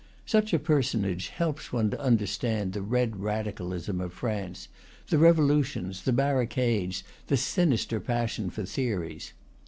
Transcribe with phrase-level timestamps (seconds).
[0.25, 4.67] Such a personage helps one to under stand the red radicalism of France,
[5.09, 9.33] the revolutions, the barricades, the sinister passion for theories.